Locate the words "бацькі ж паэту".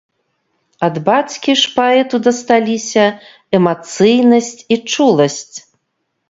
1.09-2.19